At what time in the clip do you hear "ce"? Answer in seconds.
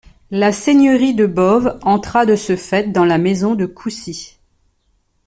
2.35-2.55